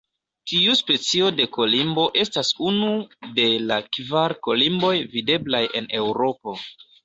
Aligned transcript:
Tiu 0.51 0.77
specio 0.77 1.27
de 1.39 1.45
kolimbo 1.57 2.07
estas 2.23 2.51
unu 2.71 2.89
de 3.37 3.47
la 3.67 3.79
kvar 3.99 4.37
kolimboj 4.51 4.93
videblaj 5.15 5.65
en 5.81 5.95
Eŭropo. 6.03 6.61